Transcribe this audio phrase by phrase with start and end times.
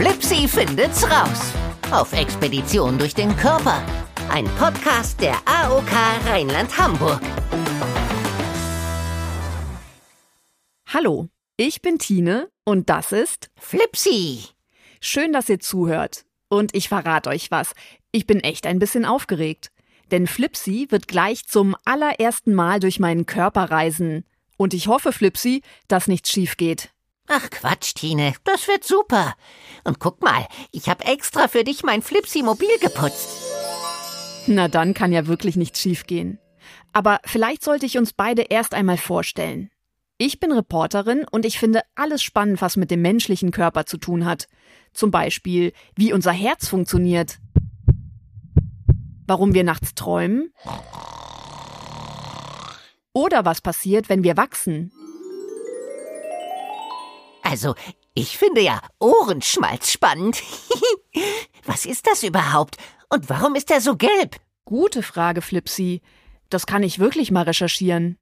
[0.00, 1.52] Flipsy findet's raus.
[1.90, 3.84] Auf Expedition durch den Körper.
[4.30, 5.92] Ein Podcast der AOK
[6.24, 7.20] Rheinland-Hamburg.
[10.86, 11.28] Hallo,
[11.58, 14.44] ich bin Tine und das ist Flipsy.
[15.02, 16.24] Schön, dass ihr zuhört.
[16.48, 17.74] Und ich verrate euch was.
[18.10, 19.70] Ich bin echt ein bisschen aufgeregt.
[20.10, 24.24] Denn Flipsy wird gleich zum allerersten Mal durch meinen Körper reisen.
[24.56, 26.90] Und ich hoffe, Flipsy, dass nichts schief geht.
[27.32, 29.34] Ach Quatsch, Tine, das wird super.
[29.84, 33.28] Und guck mal, ich habe extra für dich mein Flipsy-Mobil geputzt.
[34.48, 36.40] Na dann kann ja wirklich nichts schiefgehen.
[36.92, 39.70] Aber vielleicht sollte ich uns beide erst einmal vorstellen.
[40.18, 44.24] Ich bin Reporterin und ich finde alles spannend, was mit dem menschlichen Körper zu tun
[44.24, 44.48] hat.
[44.92, 47.38] Zum Beispiel, wie unser Herz funktioniert.
[49.28, 50.52] Warum wir nachts träumen.
[53.12, 54.90] Oder was passiert, wenn wir wachsen.
[57.50, 57.74] Also,
[58.14, 60.40] ich finde ja Ohrenschmalz spannend.
[61.64, 62.76] Was ist das überhaupt?
[63.08, 64.36] Und warum ist er so gelb?
[64.64, 66.00] Gute Frage, Flipsy.
[66.48, 68.18] Das kann ich wirklich mal recherchieren.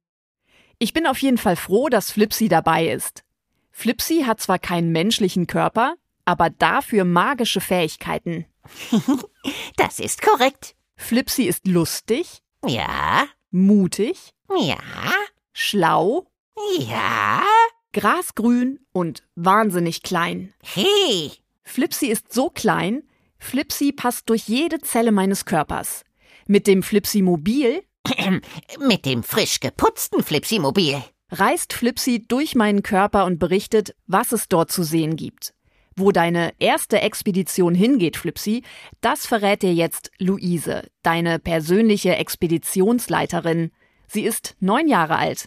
[0.79, 3.23] Ich bin auf jeden Fall froh, dass Flipsy dabei ist.
[3.71, 5.93] Flipsy hat zwar keinen menschlichen Körper,
[6.25, 8.47] aber dafür magische Fähigkeiten.
[9.77, 10.75] das ist korrekt.
[10.95, 12.41] Flipsy ist lustig.
[12.65, 13.27] Ja.
[13.51, 14.31] Mutig.
[14.49, 14.79] Ja.
[15.53, 16.25] Schlau.
[16.79, 17.43] Ja
[17.93, 20.53] grasgrün und wahnsinnig klein.
[20.63, 21.31] Hey!
[21.63, 23.03] Flipsy ist so klein,
[23.37, 26.03] Flipsy passt durch jede Zelle meines Körpers.
[26.47, 27.83] Mit dem Flipsy Mobil
[28.79, 31.01] mit dem frisch geputzten Flipsy Mobil
[31.31, 35.53] reist Flipsy durch meinen Körper und berichtet, was es dort zu sehen gibt.
[35.95, 38.63] Wo deine erste Expedition hingeht, Flipsy,
[39.01, 43.71] das verrät dir jetzt Luise, deine persönliche Expeditionsleiterin.
[44.07, 45.45] Sie ist neun Jahre alt.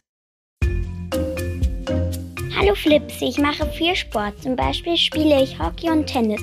[2.54, 4.42] Hallo Flipsy, ich mache viel Sport.
[4.42, 6.40] Zum Beispiel spiele ich Hockey und Tennis.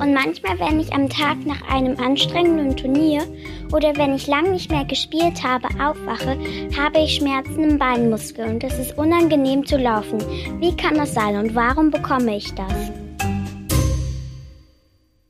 [0.00, 3.22] Und manchmal, wenn ich am Tag nach einem anstrengenden Turnier
[3.70, 6.38] oder wenn ich lang nicht mehr gespielt habe, aufwache,
[6.78, 10.18] habe ich Schmerzen im Beinmuskel und es ist unangenehm zu laufen.
[10.60, 12.90] Wie kann das sein und warum bekomme ich das?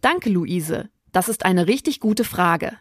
[0.00, 0.90] Danke, Luise.
[1.12, 2.78] Das ist eine richtig gute Frage.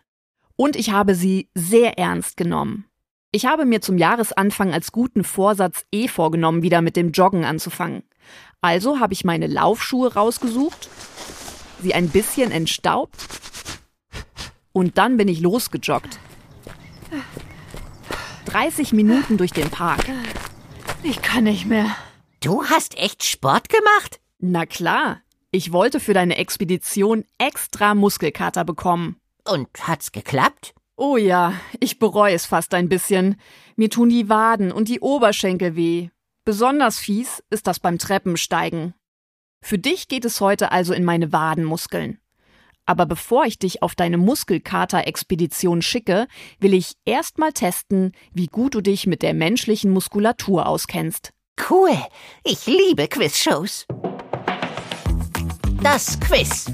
[0.56, 2.89] Und ich habe sie sehr ernst genommen.
[3.32, 8.02] Ich habe mir zum Jahresanfang als guten Vorsatz eh vorgenommen, wieder mit dem Joggen anzufangen.
[8.60, 10.90] Also habe ich meine Laufschuhe rausgesucht,
[11.80, 13.16] sie ein bisschen entstaubt
[14.72, 16.20] und dann bin ich losgejoggt.
[18.46, 20.06] 30 Minuten durch den Park.
[21.04, 21.96] Ich kann nicht mehr.
[22.42, 24.20] Du hast echt Sport gemacht?
[24.40, 25.22] Na klar.
[25.52, 29.18] Ich wollte für deine Expedition extra Muskelkater bekommen.
[29.46, 30.74] Und hat's geklappt?
[31.02, 33.40] Oh ja, ich bereue es fast ein bisschen.
[33.78, 36.10] Mir tun die Waden und die Oberschenkel weh.
[36.44, 38.94] Besonders fies ist das beim Treppensteigen.
[39.62, 42.20] Für dich geht es heute also in meine Wadenmuskeln.
[42.86, 46.28] Aber bevor ich dich auf deine Muskelkater-Expedition schicke,
[46.60, 51.32] will ich erstmal testen, wie gut du dich mit der menschlichen Muskulatur auskennst.
[51.70, 51.98] Cool.
[52.44, 53.88] Ich liebe Quizshows.
[55.82, 56.66] Das Quiz.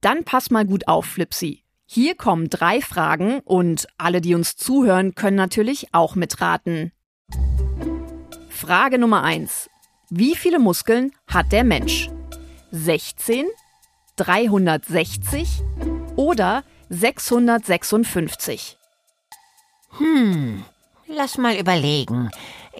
[0.00, 1.62] Dann pass mal gut auf, Flipsy.
[1.94, 6.90] Hier kommen drei Fragen und alle, die uns zuhören, können natürlich auch mitraten.
[8.48, 9.68] Frage Nummer eins:
[10.08, 12.08] Wie viele Muskeln hat der Mensch?
[12.70, 13.44] 16,
[14.16, 15.62] 360
[16.16, 18.78] oder 656?
[19.98, 20.64] Hm,
[21.08, 22.30] lass mal überlegen.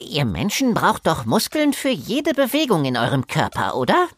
[0.01, 4.09] Ihr Menschen braucht doch Muskeln für jede Bewegung in eurem Körper, oder?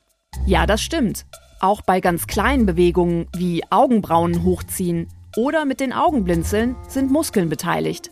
[0.46, 1.26] Ja, das stimmt.
[1.64, 7.48] Auch bei ganz kleinen Bewegungen wie Augenbrauen hochziehen oder mit den Augen blinzeln sind Muskeln
[7.48, 8.10] beteiligt.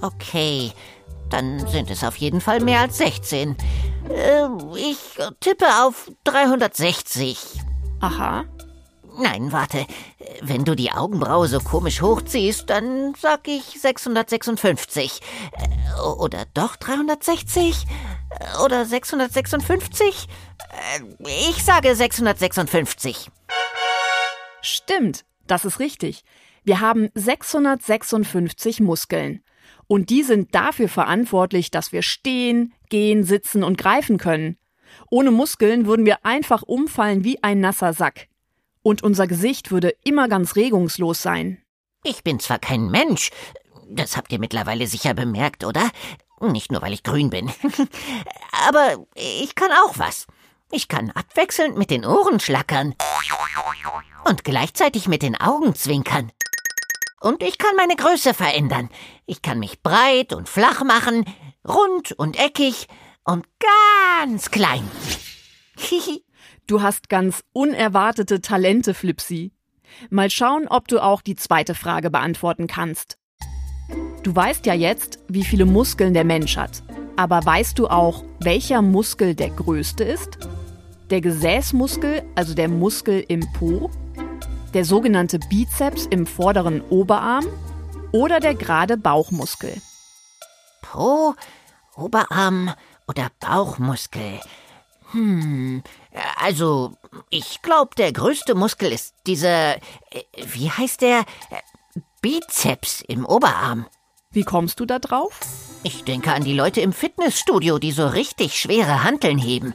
[0.00, 0.72] Okay,
[1.28, 3.54] dann sind es auf jeden Fall mehr als 16.
[4.08, 4.98] Äh, ich
[5.38, 7.60] tippe auf 360.
[8.00, 8.46] Aha.
[9.20, 9.86] Nein, warte.
[10.42, 15.20] Wenn du die Augenbraue so komisch hochziehst, dann sag ich 656.
[15.52, 17.86] Äh, oder doch 360?
[18.64, 20.28] Oder 656?
[20.58, 23.30] Äh, ich sage 656.
[24.62, 26.24] Stimmt, das ist richtig.
[26.64, 29.42] Wir haben 656 Muskeln.
[29.86, 34.56] Und die sind dafür verantwortlich, dass wir stehen, gehen, sitzen und greifen können.
[35.10, 38.28] Ohne Muskeln würden wir einfach umfallen wie ein nasser Sack.
[38.82, 41.62] Und unser Gesicht würde immer ganz regungslos sein.
[42.04, 43.30] Ich bin zwar kein Mensch,
[43.90, 45.90] das habt ihr mittlerweile sicher bemerkt, oder?
[46.40, 47.50] Nicht nur, weil ich grün bin.
[48.68, 50.26] Aber ich kann auch was.
[50.72, 52.94] Ich kann abwechselnd mit den Ohren schlackern.
[54.24, 56.32] Und gleichzeitig mit den Augen zwinkern.
[57.20, 58.88] Und ich kann meine Größe verändern.
[59.26, 61.24] Ich kann mich breit und flach machen,
[61.68, 62.86] rund und eckig
[63.24, 64.88] und ganz klein.
[66.66, 69.52] Du hast ganz unerwartete Talente, Flipsy.
[70.08, 73.18] Mal schauen, ob du auch die zweite Frage beantworten kannst.
[74.22, 76.82] Du weißt ja jetzt, wie viele Muskeln der Mensch hat.
[77.16, 80.38] Aber weißt du auch, welcher Muskel der größte ist?
[81.10, 83.90] Der Gesäßmuskel, also der Muskel im Po?
[84.72, 87.46] Der sogenannte Bizeps im vorderen Oberarm?
[88.12, 89.80] Oder der gerade Bauchmuskel?
[90.82, 91.34] Po,
[91.96, 92.72] Oberarm
[93.08, 94.40] oder Bauchmuskel?
[95.12, 95.82] Hm,
[96.36, 96.96] also,
[97.30, 99.80] ich glaube, der größte Muskel ist dieser, äh,
[100.36, 101.24] wie heißt der?
[102.22, 103.86] Bizeps im Oberarm.
[104.30, 105.40] Wie kommst du da drauf?
[105.82, 109.72] Ich denke an die Leute im Fitnessstudio, die so richtig schwere Hanteln heben.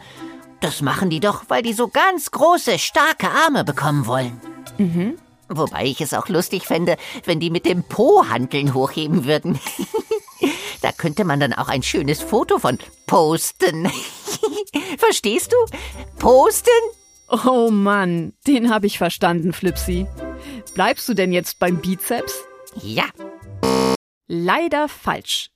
[0.62, 4.39] Das machen die doch, weil die so ganz große, starke Arme bekommen wollen.
[4.77, 5.18] Mhm.
[5.50, 9.59] Wobei ich es auch lustig fände, wenn die mit dem Po Hanteln hochheben würden.
[10.81, 12.77] da könnte man dann auch ein schönes Foto von
[13.07, 13.89] posten.
[15.00, 15.57] Verstehst du?
[16.19, 16.69] Posten?
[17.44, 20.06] Oh Mann, den habe ich verstanden, Flipsy.
[20.73, 22.44] Bleibst du denn jetzt beim Bizeps?
[22.81, 23.06] Ja.
[24.27, 25.51] Leider falsch.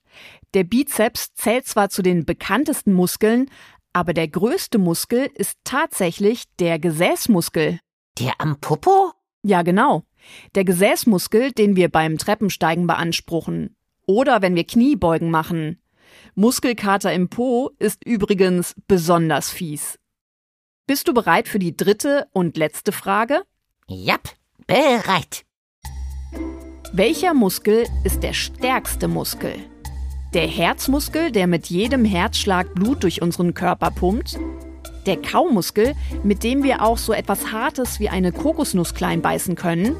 [0.53, 3.50] Der Bizeps zählt zwar zu den bekanntesten Muskeln,
[3.94, 7.79] aber der größte Muskel ist tatsächlich der Gesäßmuskel.
[8.19, 9.11] Der am Popo?
[9.44, 10.03] Ja, genau.
[10.56, 13.75] Der Gesäßmuskel, den wir beim Treppensteigen beanspruchen.
[14.06, 15.81] Oder wenn wir Kniebeugen machen.
[16.35, 20.00] Muskelkater im Po ist übrigens besonders fies.
[20.88, 23.44] Bist du bereit für die dritte und letzte Frage?
[23.88, 24.29] Jap,
[24.69, 25.45] bereit.
[26.94, 29.56] Welcher Muskel ist der stärkste Muskel?
[30.36, 34.38] Der Herzmuskel, der mit jedem Herzschlag Blut durch unseren Körper pumpt?
[35.07, 39.95] Der Kaumuskel, mit dem wir auch so etwas Hartes wie eine Kokosnuss klein beißen können?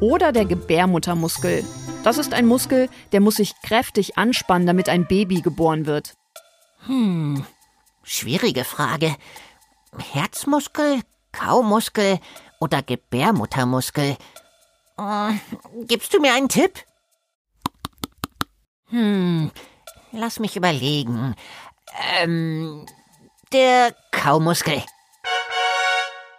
[0.00, 1.64] Oder der Gebärmuttermuskel?
[2.04, 6.14] Das ist ein Muskel, der muss sich kräftig anspannen, damit ein Baby geboren wird.
[6.84, 7.46] Hm,
[8.02, 9.16] schwierige Frage.
[10.12, 11.00] Herzmuskel,
[11.32, 12.18] Kaumuskel
[12.60, 14.16] oder Gebärmuttermuskel?
[14.98, 15.32] Äh,
[15.86, 16.84] gibst du mir einen Tipp?
[18.90, 19.50] Hm,
[20.12, 21.34] lass mich überlegen.
[22.18, 22.86] Ähm,
[23.52, 24.82] der Kaumuskel.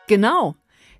[0.07, 0.56] Genau.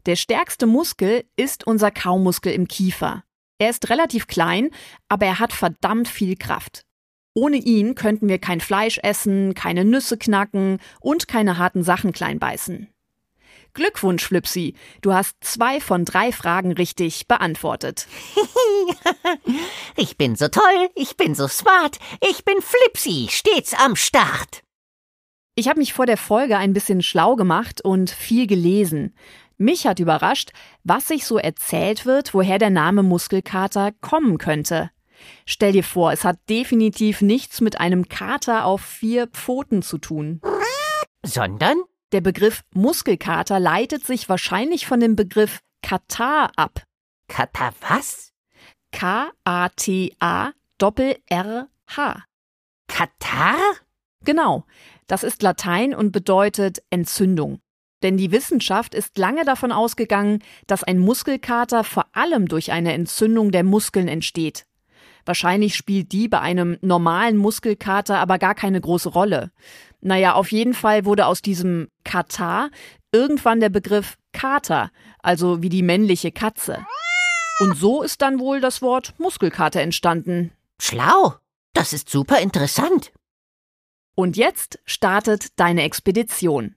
[0.06, 3.24] Der stärkste Muskel ist unser Kaumuskel im Kiefer.
[3.60, 4.72] Er ist relativ klein,
[5.08, 6.86] aber er hat verdammt viel Kraft.
[7.34, 12.40] Ohne ihn könnten wir kein Fleisch essen, keine Nüsse knacken und keine harten Sachen klein
[12.40, 12.90] beißen.
[13.74, 14.76] Glückwunsch, Flipsy.
[15.02, 18.08] Du hast zwei von drei Fragen richtig beantwortet.
[19.96, 21.98] ich bin so toll, ich bin so smart,
[22.30, 24.64] ich bin Flipsy, stets am Start.
[25.56, 29.14] Ich habe mich vor der Folge ein bisschen schlau gemacht und viel gelesen.
[29.58, 30.52] Mich hat überrascht,
[30.84, 34.90] was sich so erzählt wird, woher der Name Muskelkater kommen könnte.
[35.46, 40.42] Stell dir vor, es hat definitiv nichts mit einem Kater auf vier Pfoten zu tun.
[41.24, 41.78] Sondern?
[42.12, 46.84] Der Begriff Muskelkater leitet sich wahrscheinlich von dem Begriff Katar ab.
[47.28, 48.34] Katar was?
[48.92, 52.24] K-A-T-A Doppel-R-H.
[52.88, 53.56] Katar?
[54.26, 54.66] Genau.
[55.08, 57.60] Das ist Latein und bedeutet Entzündung.
[58.04, 63.52] Denn die Wissenschaft ist lange davon ausgegangen, dass ein Muskelkater vor allem durch eine Entzündung
[63.52, 64.66] der Muskeln entsteht.
[65.26, 69.52] Wahrscheinlich spielt die bei einem normalen Muskelkater aber gar keine große Rolle.
[70.02, 72.70] Naja, auf jeden Fall wurde aus diesem Katar
[73.12, 76.86] irgendwann der Begriff Kater, also wie die männliche Katze.
[77.60, 80.52] Und so ist dann wohl das Wort Muskelkater entstanden.
[80.82, 81.36] Schlau.
[81.74, 83.12] Das ist super interessant.
[84.16, 86.76] Und jetzt startet deine Expedition.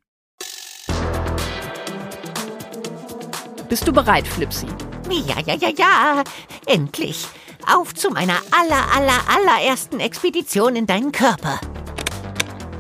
[3.69, 4.67] Bist du bereit, Flipsy?
[5.11, 6.25] Ja, ja, ja, ja.
[6.67, 7.27] Endlich.
[7.73, 11.59] Auf zu meiner aller, aller, allerersten Expedition in deinen Körper.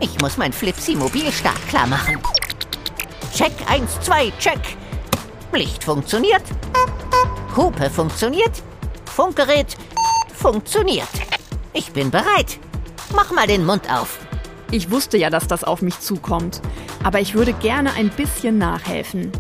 [0.01, 2.21] Ich muss mein Flipsy-Mobilstart klar machen.
[3.35, 4.61] Check 1, 2, check.
[5.53, 6.43] Licht funktioniert.
[7.57, 8.63] Hupe funktioniert.
[9.07, 9.77] Funkgerät
[10.35, 11.09] funktioniert.
[11.73, 12.59] Ich bin bereit.
[13.15, 14.19] Mach mal den Mund auf.
[14.71, 16.61] Ich wusste ja, dass das auf mich zukommt.
[17.03, 19.33] Aber ich würde gerne ein bisschen nachhelfen.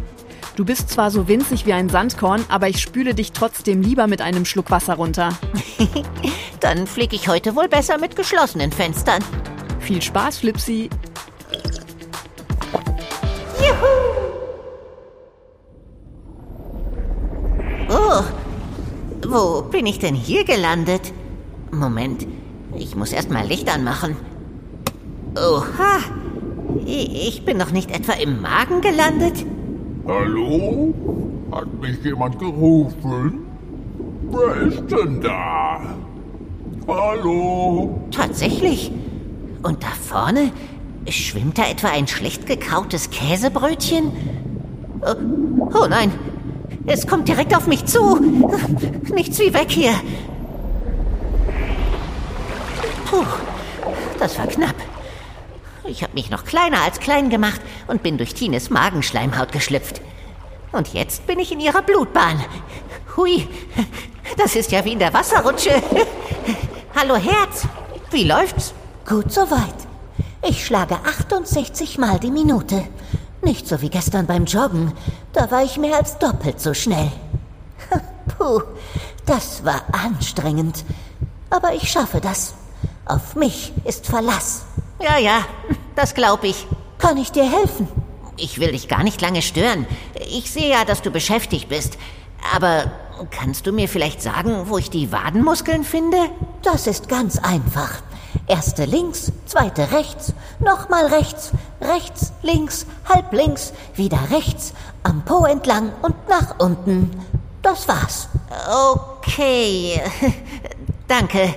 [0.56, 4.20] Du bist zwar so winzig wie ein Sandkorn, aber ich spüle dich trotzdem lieber mit
[4.20, 5.30] einem Schluck Wasser runter.
[6.60, 9.22] Dann fliege ich heute wohl besser mit geschlossenen Fenstern.
[9.80, 10.90] Viel Spaß, Flipsy.
[13.58, 13.86] Juhu!
[17.88, 18.22] Oh,
[19.26, 21.12] wo bin ich denn hier gelandet?
[21.72, 22.28] Moment,
[22.76, 24.16] ich muss erst mal Licht anmachen.
[25.34, 25.98] Oha,
[26.86, 29.44] ich bin noch nicht etwa im Magen gelandet?
[30.06, 30.92] Hallo?
[31.50, 33.46] Hat mich jemand gerufen?
[34.30, 35.80] Wer ist denn da?
[36.86, 38.00] Hallo?
[38.10, 38.92] Tatsächlich.
[39.62, 40.52] Und da vorne
[41.08, 44.12] schwimmt da etwa ein schlecht gekautes Käsebrötchen?
[45.00, 45.14] Oh,
[45.82, 46.12] oh nein,
[46.86, 48.18] es kommt direkt auf mich zu.
[49.14, 49.92] Nichts wie weg hier.
[53.06, 53.24] Puh,
[54.18, 54.74] das war knapp.
[55.86, 60.00] Ich habe mich noch kleiner als klein gemacht und bin durch Tines Magenschleimhaut geschlüpft.
[60.72, 62.42] Und jetzt bin ich in ihrer Blutbahn.
[63.16, 63.46] Hui,
[64.38, 65.82] das ist ja wie in der Wasserrutsche.
[66.96, 67.66] Hallo Herz,
[68.10, 68.72] wie läuft's?
[69.06, 69.74] Gut soweit.
[70.42, 72.84] Ich schlage 68 Mal die Minute.
[73.42, 74.92] Nicht so wie gestern beim Joggen.
[75.34, 77.12] Da war ich mehr als doppelt so schnell.
[78.38, 78.62] Puh,
[79.26, 80.82] das war anstrengend.
[81.50, 82.54] Aber ich schaffe das.
[83.04, 84.64] Auf mich ist Verlass.
[85.00, 85.44] Ja, ja,
[85.96, 86.66] das glaube ich.
[86.98, 87.88] Kann ich dir helfen?
[88.36, 89.86] Ich will dich gar nicht lange stören.
[90.30, 91.98] Ich sehe ja, dass du beschäftigt bist.
[92.54, 92.90] Aber
[93.30, 96.18] kannst du mir vielleicht sagen, wo ich die Wadenmuskeln finde?
[96.62, 98.02] Das ist ganz einfach.
[98.46, 105.92] Erste links, zweite rechts, nochmal rechts, rechts, links, halb links, wieder rechts, am Po entlang
[106.02, 107.10] und nach unten.
[107.62, 108.28] Das war's.
[108.68, 110.00] Okay.
[111.18, 111.54] Danke.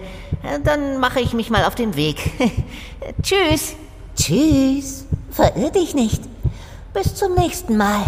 [0.63, 2.17] Dann mache ich mich mal auf den Weg.
[3.23, 3.75] Tschüss.
[4.15, 5.07] Tschüss.
[5.31, 6.21] Verirr dich nicht.
[6.93, 8.05] Bis zum nächsten Mal.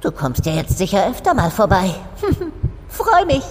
[0.00, 1.94] Du kommst ja jetzt sicher öfter mal vorbei.
[2.88, 3.42] Freu mich.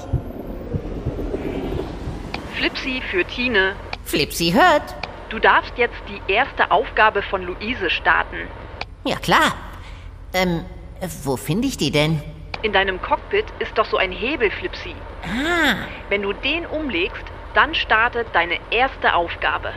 [2.55, 3.75] Flipsi für Tine.
[4.05, 4.95] Flipsi hört.
[5.29, 8.47] Du darfst jetzt die erste Aufgabe von Luise starten.
[9.05, 9.53] Ja klar.
[10.33, 10.65] Ähm,
[11.23, 12.21] wo finde ich die denn?
[12.63, 14.95] In deinem Cockpit ist doch so ein Hebel, Flipsi.
[15.23, 15.75] Ah,
[16.09, 17.23] Wenn du den umlegst,
[17.55, 19.71] dann startet deine erste Aufgabe.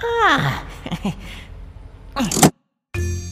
[0.00, 0.62] ah.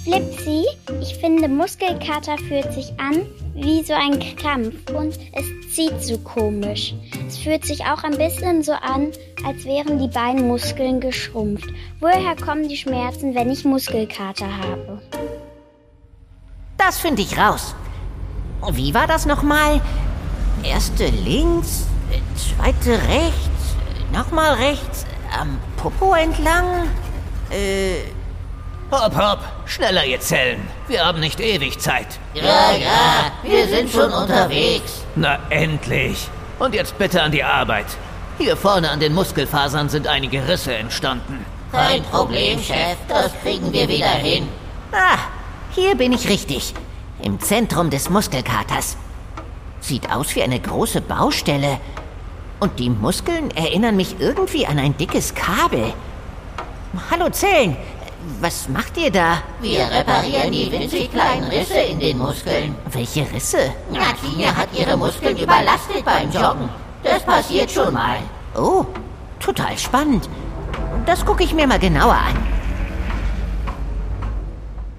[0.05, 0.67] Flipsi,
[1.01, 6.95] ich finde Muskelkater fühlt sich an wie so ein Krampf und es zieht so komisch.
[7.29, 9.13] Es fühlt sich auch ein bisschen so an,
[9.47, 11.69] als wären die Beinmuskeln geschrumpft.
[12.01, 15.03] Woher kommen die Schmerzen, wenn ich Muskelkater habe?
[16.79, 17.75] Das finde ich raus.
[18.73, 19.81] Wie war das nochmal?
[20.65, 21.87] Erste links,
[22.37, 23.50] zweite rechts,
[24.13, 25.07] nochmal rechts,
[25.39, 26.89] am Popo entlang.
[27.51, 28.03] Äh,
[28.93, 30.67] Hopp, hopp, schneller ihr Zellen.
[30.89, 32.19] Wir haben nicht ewig Zeit.
[32.35, 35.05] ja, ja, wir sind schon unterwegs.
[35.15, 36.29] Na endlich.
[36.59, 37.87] Und jetzt bitte an die Arbeit.
[38.39, 41.45] Hier vorne an den Muskelfasern sind einige Risse entstanden.
[41.71, 44.49] Kein Problem, Chef, das kriegen wir wieder hin.
[44.91, 45.19] Ah,
[45.71, 46.75] hier bin ich richtig.
[47.23, 48.97] Im Zentrum des Muskelkaters.
[49.81, 51.79] Sieht aus wie eine große Baustelle.
[52.61, 55.95] Und die Muskeln erinnern mich irgendwie an ein dickes Kabel.
[57.11, 57.75] Hallo Zellen,
[58.41, 59.43] was macht ihr da?
[59.63, 62.75] Wir reparieren die winzig kleinen Risse in den Muskeln.
[62.93, 63.73] Welche Risse?
[63.91, 66.69] Nadine hat ihre Muskeln überlastet beim Joggen.
[67.03, 68.19] Das passiert schon mal.
[68.55, 68.85] Oh,
[69.39, 70.29] total spannend.
[71.07, 72.37] Das gucke ich mir mal genauer an.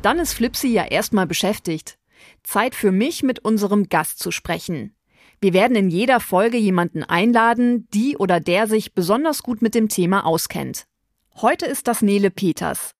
[0.02, 2.00] Dann ist Flipsi ja erstmal beschäftigt.
[2.42, 4.96] Zeit für mich, mit unserem Gast zu sprechen.
[5.44, 9.90] Wir werden in jeder Folge jemanden einladen, die oder der sich besonders gut mit dem
[9.90, 10.86] Thema auskennt.
[11.34, 12.92] Heute ist das Nele Peters.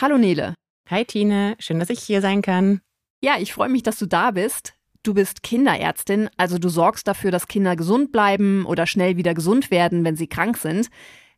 [0.00, 0.54] Hallo Nele.
[0.88, 2.80] Hi Tine, schön, dass ich hier sein kann.
[3.20, 4.74] Ja, ich freue mich, dass du da bist.
[5.02, 9.72] Du bist Kinderärztin, also du sorgst dafür, dass Kinder gesund bleiben oder schnell wieder gesund
[9.72, 10.90] werden, wenn sie krank sind.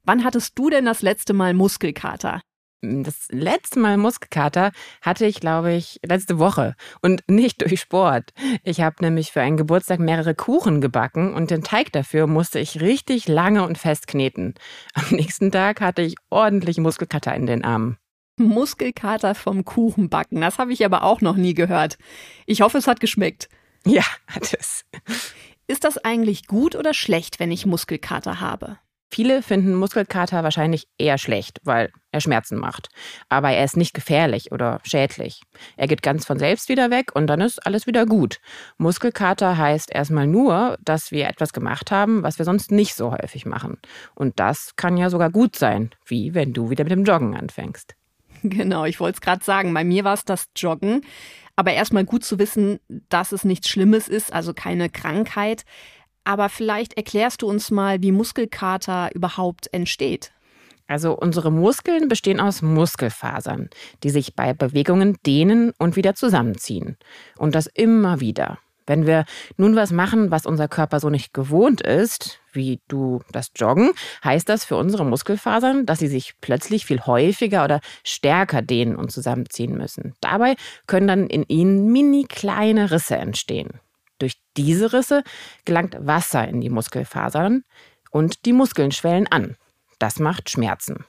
[0.05, 2.43] Wann hattest du denn das letzte Mal Muskelkater?
[2.85, 4.73] Das letzte Mal Muskelkater
[5.03, 8.31] hatte ich, glaube ich, letzte Woche und nicht durch Sport.
[8.65, 12.81] Ich habe nämlich für einen Geburtstag mehrere Kuchen gebacken und den Teig dafür musste ich
[12.81, 14.55] richtig lange und fest kneten.
[14.95, 17.99] Am nächsten Tag hatte ich ordentlich Muskelkater in den Armen.
[18.37, 21.99] Muskelkater vom Kuchenbacken, das habe ich aber auch noch nie gehört.
[22.47, 23.49] Ich hoffe, es hat geschmeckt.
[23.87, 24.85] Ja, hat es.
[25.69, 28.79] Ist das eigentlich gut oder schlecht, wenn ich Muskelkater habe?
[29.15, 32.89] Viele finden Muskelkater wahrscheinlich eher schlecht, weil er Schmerzen macht.
[33.29, 35.43] Aber er ist nicht gefährlich oder schädlich.
[35.77, 38.41] Er geht ganz von selbst wieder weg und dann ist alles wieder gut.
[38.79, 43.45] Muskelkater heißt erstmal nur, dass wir etwas gemacht haben, was wir sonst nicht so häufig
[43.45, 43.79] machen.
[44.15, 47.95] Und das kann ja sogar gut sein, wie wenn du wieder mit dem Joggen anfängst.
[48.43, 49.75] Genau, ich wollte es gerade sagen.
[49.75, 51.03] Bei mir war es das Joggen.
[51.55, 55.65] Aber erstmal gut zu wissen, dass es nichts Schlimmes ist, also keine Krankheit.
[56.25, 60.33] Aber vielleicht erklärst du uns mal, wie Muskelkater überhaupt entsteht.
[60.87, 63.71] Also unsere Muskeln bestehen aus Muskelfasern,
[64.03, 66.97] die sich bei Bewegungen dehnen und wieder zusammenziehen.
[67.39, 68.59] Und das immer wieder.
[68.87, 69.25] Wenn wir
[69.57, 73.93] nun was machen, was unser Körper so nicht gewohnt ist, wie du das Joggen,
[74.25, 79.13] heißt das für unsere Muskelfasern, dass sie sich plötzlich viel häufiger oder stärker dehnen und
[79.13, 80.15] zusammenziehen müssen.
[80.21, 83.81] Dabei können dann in ihnen mini kleine Risse entstehen.
[84.23, 85.25] Durch diese Risse
[85.65, 87.65] gelangt Wasser in die Muskelfasern
[88.13, 89.57] und die Muskeln schwellen an.
[89.99, 91.05] Das macht Schmerzen.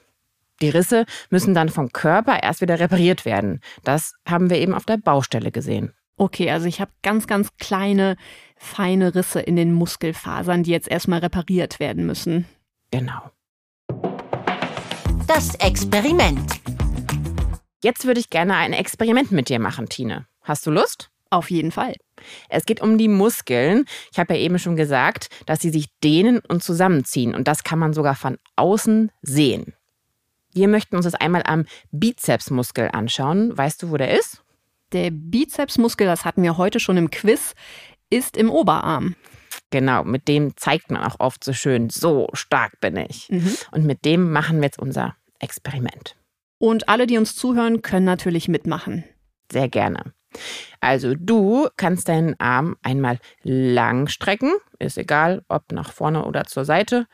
[0.60, 3.60] Die Risse müssen dann vom Körper erst wieder repariert werden.
[3.84, 5.92] Das haben wir eben auf der Baustelle gesehen.
[6.16, 8.16] Okay, also ich habe ganz, ganz kleine,
[8.56, 12.46] feine Risse in den Muskelfasern, die jetzt erstmal repariert werden müssen.
[12.90, 13.30] Genau.
[15.28, 16.50] Das Experiment.
[17.80, 20.26] Jetzt würde ich gerne ein Experiment mit dir machen, Tine.
[20.42, 21.12] Hast du Lust?
[21.34, 21.96] Auf jeden Fall.
[22.48, 23.86] Es geht um die Muskeln.
[24.12, 27.34] Ich habe ja eben schon gesagt, dass sie sich dehnen und zusammenziehen.
[27.34, 29.74] Und das kann man sogar von außen sehen.
[30.52, 33.58] Wir möchten uns das einmal am Bizepsmuskel anschauen.
[33.58, 34.44] Weißt du, wo der ist?
[34.92, 37.54] Der Bizepsmuskel, das hatten wir heute schon im Quiz,
[38.10, 39.16] ist im Oberarm.
[39.70, 43.28] Genau, mit dem zeigt man auch oft so schön, so stark bin ich.
[43.28, 43.56] Mhm.
[43.72, 46.14] Und mit dem machen wir jetzt unser Experiment.
[46.58, 49.02] Und alle, die uns zuhören, können natürlich mitmachen.
[49.50, 50.14] Sehr gerne.
[50.80, 56.64] Also du kannst deinen Arm einmal lang strecken, ist egal, ob nach vorne oder zur
[56.64, 57.06] Seite.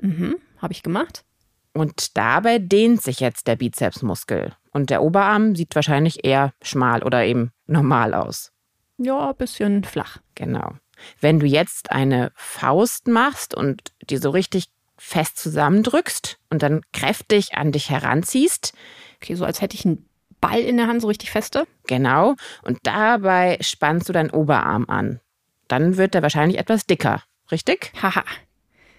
[0.00, 1.24] Mhm, habe ich gemacht.
[1.72, 4.54] Und dabei dehnt sich jetzt der Bizepsmuskel.
[4.72, 8.52] Und der Oberarm sieht wahrscheinlich eher schmal oder eben normal aus.
[8.98, 10.18] Ja, ein bisschen flach.
[10.34, 10.74] Genau.
[11.20, 17.54] Wenn du jetzt eine Faust machst und die so richtig fest zusammendrückst und dann kräftig
[17.54, 18.72] an dich heranziehst.
[19.16, 20.08] Okay, so als hätte ich einen
[20.48, 21.66] Ball in der Hand, so richtig feste.
[21.86, 22.34] Genau.
[22.62, 25.20] Und dabei spannst du deinen Oberarm an.
[25.68, 27.92] Dann wird er wahrscheinlich etwas dicker, richtig?
[28.02, 28.24] Haha.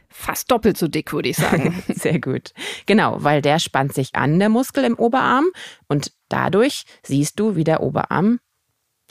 [0.10, 1.84] Fast doppelt so dick, würde ich sagen.
[1.94, 2.54] Sehr gut.
[2.86, 5.46] Genau, weil der spannt sich an, der Muskel im Oberarm.
[5.88, 8.40] Und dadurch siehst du, wie der Oberarm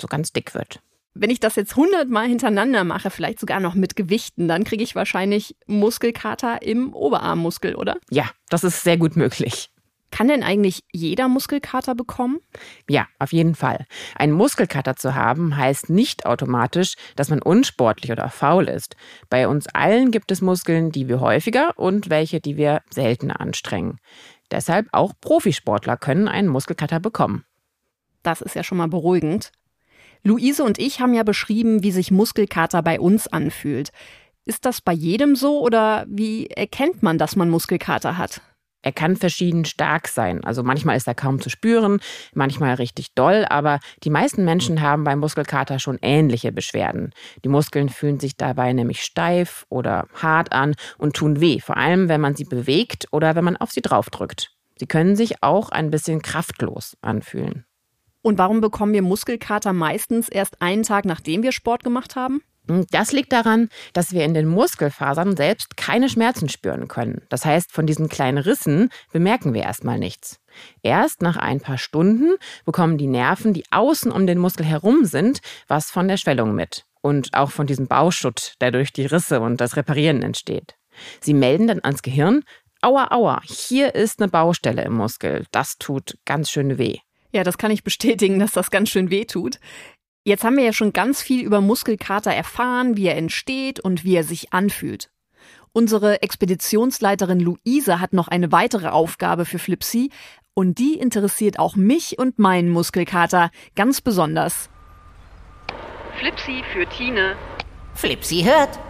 [0.01, 0.81] so ganz dick wird.
[1.15, 4.95] Wenn ich das jetzt hundertmal hintereinander mache, vielleicht sogar noch mit Gewichten, dann kriege ich
[4.95, 7.97] wahrscheinlich Muskelkater im Oberarmmuskel, oder?
[8.11, 9.71] Ja, das ist sehr gut möglich.
[10.11, 12.39] Kann denn eigentlich jeder Muskelkater bekommen?
[12.89, 13.87] Ja, auf jeden Fall.
[14.15, 18.97] Ein Muskelkater zu haben heißt nicht automatisch, dass man unsportlich oder faul ist.
[19.29, 23.99] Bei uns allen gibt es Muskeln, die wir häufiger und welche, die wir seltener anstrengen.
[24.51, 27.45] Deshalb auch Profisportler können einen Muskelkater bekommen.
[28.23, 29.53] Das ist ja schon mal beruhigend.
[30.23, 33.91] Luise und ich haben ja beschrieben, wie sich Muskelkater bei uns anfühlt.
[34.45, 38.41] Ist das bei jedem so oder wie erkennt man, dass man Muskelkater hat?
[38.87, 40.45] Er kann verschieden stark sein.
[40.45, 41.99] Also manchmal ist er kaum zu spüren,
[42.35, 47.11] manchmal richtig doll, aber die meisten Menschen haben beim Muskelkater schon ähnliche Beschwerden.
[47.43, 52.09] Die Muskeln fühlen sich dabei nämlich steif oder hart an und tun weh, vor allem
[52.09, 54.53] wenn man sie bewegt oder wenn man auf sie draufdrückt.
[54.79, 57.65] Sie können sich auch ein bisschen kraftlos anfühlen.
[58.23, 62.41] Und warum bekommen wir Muskelkater meistens erst einen Tag, nachdem wir Sport gemacht haben?
[62.91, 67.23] Das liegt daran, dass wir in den Muskelfasern selbst keine Schmerzen spüren können.
[67.29, 70.41] Das heißt, von diesen kleinen Rissen bemerken wir erstmal nichts.
[70.83, 75.41] Erst nach ein paar Stunden bekommen die Nerven, die außen um den Muskel herum sind,
[75.69, 76.85] was von der Schwellung mit.
[77.03, 80.75] Und auch von diesem Bauschutt, der durch die Risse und das Reparieren entsteht.
[81.21, 82.43] Sie melden dann ans Gehirn,
[82.81, 85.45] aua, aua, hier ist eine Baustelle im Muskel.
[85.53, 86.99] Das tut ganz schön weh.
[87.33, 89.59] Ja, das kann ich bestätigen, dass das ganz schön weh tut.
[90.27, 94.17] Jetzt haben wir ja schon ganz viel über Muskelkater erfahren, wie er entsteht und wie
[94.17, 95.09] er sich anfühlt.
[95.73, 100.11] Unsere Expeditionsleiterin Luise hat noch eine weitere Aufgabe für Flipsy
[100.53, 104.69] und die interessiert auch mich und meinen Muskelkater ganz besonders.
[106.19, 107.37] Flipsy für Tine.
[107.95, 108.81] Flipsy hört.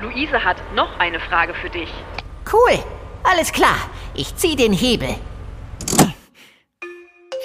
[0.00, 1.90] Luise hat noch eine Frage für dich.
[2.52, 2.78] Cool,
[3.24, 3.90] alles klar.
[4.14, 5.16] Ich zieh den Hebel.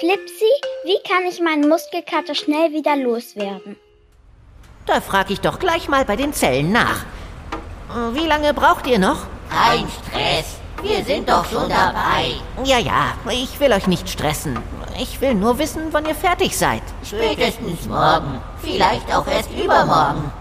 [0.00, 0.50] Flipsy,
[0.84, 3.76] wie kann ich meinen Muskelkater schnell wieder loswerden?
[4.86, 7.04] Da frage ich doch gleich mal bei den Zellen nach.
[8.12, 9.18] Wie lange braucht ihr noch?
[9.50, 10.56] Kein Stress.
[10.82, 12.34] Wir sind doch schon dabei.
[12.64, 14.58] Ja, ja, ich will euch nicht stressen.
[15.00, 16.82] Ich will nur wissen, wann ihr fertig seid.
[17.04, 18.40] Spätestens morgen.
[18.62, 20.32] Vielleicht auch erst übermorgen.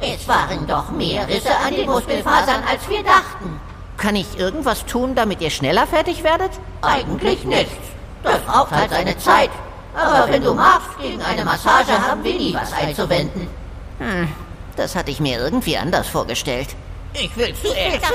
[0.00, 3.60] Es waren doch mehr Risse an den Muskelfasern, als wir dachten.
[3.96, 6.52] Kann ich irgendwas tun, damit ihr schneller fertig werdet?
[6.80, 7.74] Eigentlich nichts.
[8.22, 9.50] Das braucht halt seine Zeit.
[9.94, 13.48] Aber wenn du magst, gegen eine Massage haben wir nie was einzuwenden.
[13.98, 14.28] Hm,
[14.76, 16.68] das hatte ich mir irgendwie anders vorgestellt.
[17.14, 18.06] Ich will zuerst.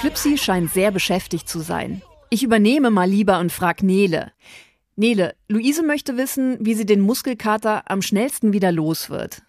[0.00, 2.02] Flipsy scheint sehr beschäftigt zu sein.
[2.30, 4.32] Ich übernehme mal lieber und frag Nele.
[4.96, 9.42] Nele, Luise möchte wissen, wie sie den Muskelkater am schnellsten wieder los wird.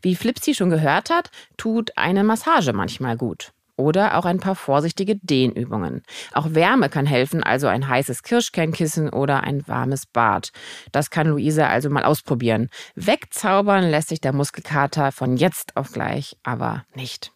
[0.00, 3.52] Wie Flipsy schon gehört hat, tut eine Massage manchmal gut.
[3.76, 6.02] Oder auch ein paar vorsichtige Dehnübungen.
[6.32, 10.50] Auch Wärme kann helfen, also ein heißes Kirschkernkissen oder ein warmes Bad.
[10.92, 12.68] Das kann Luise also mal ausprobieren.
[12.94, 17.32] Wegzaubern lässt sich der Muskelkater von jetzt auf gleich aber nicht.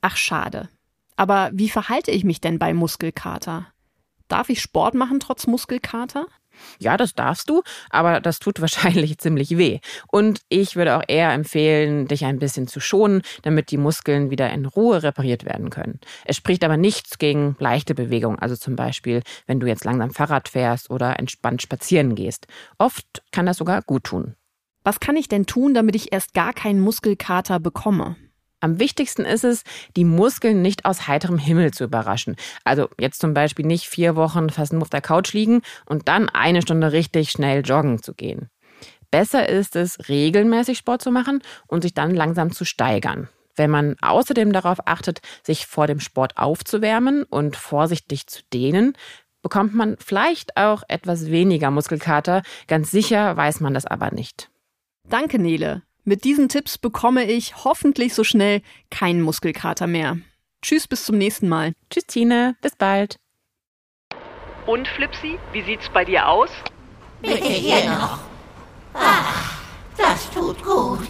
[0.00, 0.68] Ach schade.
[1.16, 3.66] Aber wie verhalte ich mich denn bei Muskelkater?
[4.28, 6.26] Darf ich Sport machen trotz Muskelkater?
[6.78, 9.80] Ja, das darfst du, aber das tut wahrscheinlich ziemlich weh.
[10.08, 14.50] Und ich würde auch eher empfehlen, dich ein bisschen zu schonen, damit die Muskeln wieder
[14.50, 16.00] in Ruhe repariert werden können.
[16.24, 20.48] Es spricht aber nichts gegen leichte Bewegung, also zum Beispiel, wenn du jetzt langsam Fahrrad
[20.48, 22.46] fährst oder entspannt spazieren gehst.
[22.78, 24.34] Oft kann das sogar gut tun.
[24.82, 28.16] Was kann ich denn tun, damit ich erst gar keinen Muskelkater bekomme?
[28.60, 29.64] Am wichtigsten ist es,
[29.96, 32.36] die Muskeln nicht aus heiterem Himmel zu überraschen.
[32.64, 36.28] Also jetzt zum Beispiel nicht vier Wochen fast nur auf der Couch liegen und dann
[36.28, 38.50] eine Stunde richtig schnell joggen zu gehen.
[39.10, 43.28] Besser ist es, regelmäßig Sport zu machen und sich dann langsam zu steigern.
[43.56, 48.94] Wenn man außerdem darauf achtet, sich vor dem Sport aufzuwärmen und vorsichtig zu dehnen,
[49.42, 52.42] bekommt man vielleicht auch etwas weniger Muskelkater.
[52.68, 54.50] Ganz sicher weiß man das aber nicht.
[55.08, 55.82] Danke, Nele.
[56.04, 60.16] Mit diesen Tipps bekomme ich hoffentlich so schnell keinen Muskelkater mehr.
[60.62, 61.72] Tschüss, bis zum nächsten Mal.
[61.90, 62.56] Tschüss, Tine.
[62.62, 63.16] Bis bald.
[64.66, 66.50] Und Flipsi, wie sieht's bei dir aus?
[67.22, 68.18] Bitte hier noch.
[68.94, 69.60] Ach,
[69.96, 71.08] das tut gut.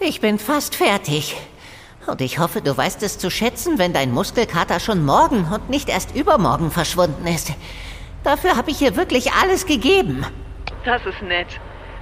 [0.00, 1.36] Ich bin fast fertig.
[2.06, 5.88] Und ich hoffe, du weißt es zu schätzen, wenn dein Muskelkater schon morgen und nicht
[5.88, 7.52] erst übermorgen verschwunden ist.
[8.24, 10.24] Dafür habe ich hier wirklich alles gegeben.
[10.84, 11.48] Das ist nett.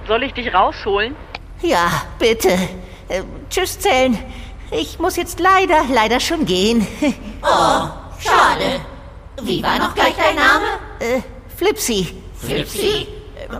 [0.07, 1.15] Soll ich dich rausholen?
[1.61, 2.49] Ja, bitte.
[3.09, 4.17] Äh, tschüss, Zellen.
[4.71, 6.85] Ich muss jetzt leider, leider schon gehen.
[7.43, 7.87] Oh,
[8.19, 8.81] schade.
[9.43, 10.65] Wie war noch gleich dein Name?
[10.99, 11.21] Äh,
[11.55, 12.13] Flipsy.
[12.35, 13.07] Flipsy.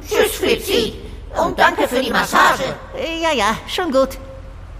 [0.09, 0.93] Tschüss, Flipsy.
[1.39, 2.75] Und danke für die Massage.
[2.97, 4.17] Äh, ja, ja, schon gut.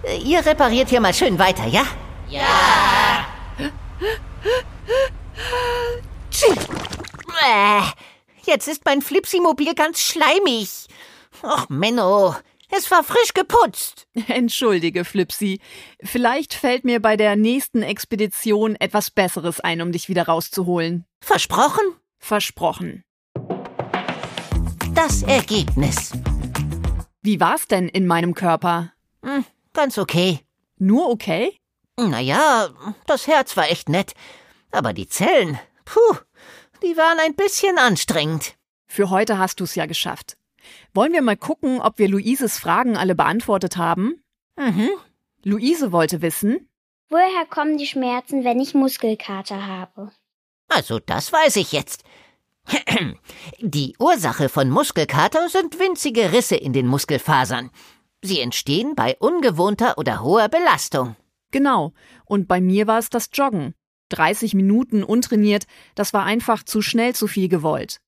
[0.04, 1.84] Äh, ihr repariert hier mal schön weiter, ja?
[2.28, 3.28] Ja.
[7.44, 7.82] Äh,
[8.44, 10.88] Jetzt ist mein Flipsy-Mobil ganz schleimig.
[11.44, 12.36] Och, Menno.
[12.70, 14.08] Es war frisch geputzt.
[14.28, 15.60] Entschuldige, Flipsy.
[16.04, 21.06] Vielleicht fällt mir bei der nächsten Expedition etwas Besseres ein, um dich wieder rauszuholen.
[21.22, 21.84] Versprochen?
[22.20, 23.04] Versprochen.
[24.94, 26.12] Das Ergebnis.
[27.22, 28.94] Wie war's denn in meinem Körper?
[29.24, 30.40] Hm, ganz okay.
[30.78, 31.58] Nur okay?
[31.98, 32.70] Naja,
[33.06, 34.14] das Herz war echt nett.
[34.72, 36.18] Aber die Zellen, puh,
[36.84, 38.56] die waren ein bisschen anstrengend.
[38.88, 40.37] Für heute hast du's ja geschafft.
[40.94, 44.24] Wollen wir mal gucken, ob wir Luises Fragen alle beantwortet haben?
[44.58, 44.90] Mhm.
[45.44, 46.68] Luise wollte wissen,
[47.10, 50.12] Woher kommen die Schmerzen, wenn ich Muskelkater habe?
[50.68, 52.04] Also, das weiß ich jetzt.
[53.60, 57.72] Die Ursache von Muskelkater sind winzige Risse in den Muskelfasern.
[58.22, 61.16] Sie entstehen bei ungewohnter oder hoher Belastung.
[61.52, 61.94] genau.
[62.26, 63.74] Und bei mir war es das Joggen.
[64.10, 68.00] 30 Minuten untrainiert, das war einfach zu schnell zu viel gewollt.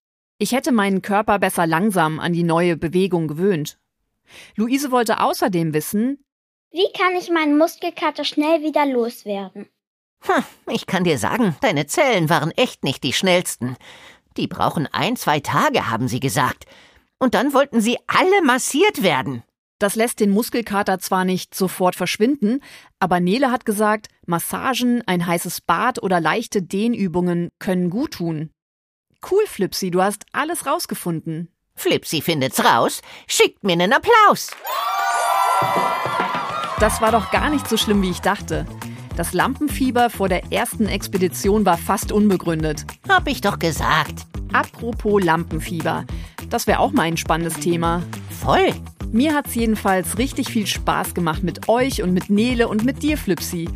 [0.41, 3.77] Ich hätte meinen Körper besser langsam an die neue Bewegung gewöhnt.
[4.55, 6.23] Luise wollte außerdem wissen,
[6.71, 9.67] Wie kann ich meinen Muskelkater schnell wieder loswerden?
[10.21, 13.75] Hm, ich kann dir sagen, deine Zellen waren echt nicht die schnellsten.
[14.37, 16.65] Die brauchen ein, zwei Tage, haben sie gesagt.
[17.19, 19.43] Und dann wollten sie alle massiert werden.
[19.79, 22.61] das lässt den Muskelkater zwar nicht sofort verschwinden,
[22.99, 28.51] aber Nele hat gesagt, Massagen, ein heißes Bad oder leichte Dehnübungen können gut tun.
[29.27, 31.49] Cool, Flipsy, du hast alles rausgefunden.
[31.75, 33.01] Flipsy findet's raus.
[33.27, 34.51] Schickt mir nen Applaus.
[36.79, 38.65] Das war doch gar nicht so schlimm, wie ich dachte.
[39.17, 42.85] Das Lampenfieber vor der ersten Expedition war fast unbegründet.
[43.07, 44.25] Hab ich doch gesagt.
[44.53, 46.05] Apropos Lampenfieber.
[46.49, 48.01] Das wäre auch mal ein spannendes Thema.
[48.41, 48.73] Voll.
[49.11, 53.17] Mir hat's jedenfalls richtig viel Spaß gemacht mit euch und mit Nele und mit dir,
[53.17, 53.67] Flipsy.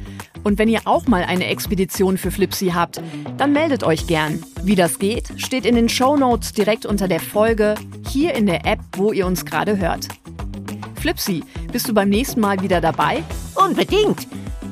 [0.43, 3.01] Und wenn ihr auch mal eine Expedition für Flipsy habt,
[3.37, 4.43] dann meldet euch gern.
[4.63, 7.75] Wie das geht, steht in den Shownotes direkt unter der Folge,
[8.09, 10.07] hier in der App, wo ihr uns gerade hört.
[10.95, 13.23] Flipsy, bist du beim nächsten Mal wieder dabei?
[13.55, 14.27] Unbedingt.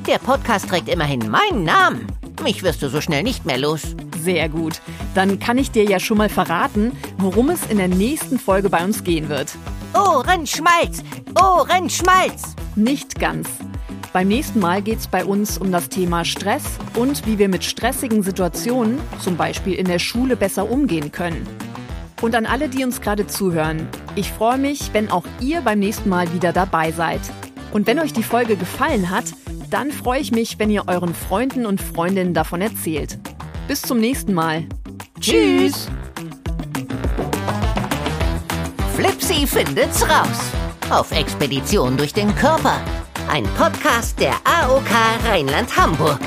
[0.06, 2.06] Der Podcast trägt immerhin meinen Namen.
[2.42, 3.94] Mich wirst du so schnell nicht mehr los.
[4.22, 4.80] Sehr gut.
[5.14, 8.84] Dann kann ich dir ja schon mal verraten, worum es in der nächsten Folge bei
[8.84, 9.54] uns gehen wird.
[9.94, 11.02] Ohrenschmalz!
[11.40, 12.56] Ohrenschmalz!
[12.74, 13.48] Nicht ganz.
[14.12, 16.64] Beim nächsten Mal geht's bei uns um das Thema Stress
[16.96, 21.46] und wie wir mit stressigen Situationen, zum Beispiel in der Schule, besser umgehen können.
[22.20, 26.10] Und an alle, die uns gerade zuhören, ich freue mich, wenn auch ihr beim nächsten
[26.10, 27.20] Mal wieder dabei seid.
[27.72, 29.24] Und wenn euch die Folge gefallen hat,
[29.70, 33.18] dann freue ich mich, wenn ihr euren Freunden und Freundinnen davon erzählt.
[33.66, 34.66] Bis zum nächsten Mal.
[35.20, 35.88] Tschüss.
[38.94, 40.50] Flipsy findet's raus.
[40.90, 42.78] Auf Expedition durch den Körper.
[43.28, 44.90] Ein Podcast der AOK
[45.24, 46.20] Rheinland-Hamburg.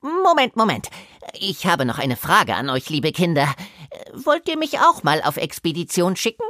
[0.00, 0.88] Moment, Moment.
[1.34, 3.52] Ich habe noch eine Frage an euch, liebe Kinder.
[4.14, 6.44] Wollt ihr mich auch mal auf Expedition schicken?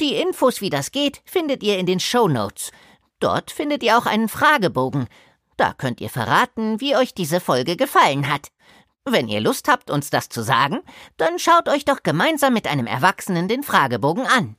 [0.00, 2.72] Die Infos, wie das geht, findet ihr in den Show Notes.
[3.20, 5.08] Dort findet ihr auch einen Fragebogen.
[5.56, 8.48] Da könnt ihr verraten, wie euch diese Folge gefallen hat.
[9.04, 10.80] Wenn ihr Lust habt, uns das zu sagen,
[11.16, 14.56] dann schaut euch doch gemeinsam mit einem Erwachsenen den Fragebogen an.